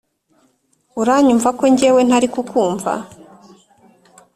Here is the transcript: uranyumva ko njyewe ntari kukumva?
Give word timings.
uranyumva 1.01 1.49
ko 1.57 1.63
njyewe 1.71 2.01
ntari 2.07 2.27
kukumva? 2.33 2.91